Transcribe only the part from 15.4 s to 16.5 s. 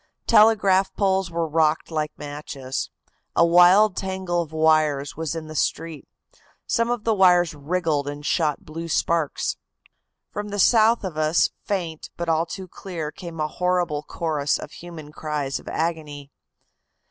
of agony.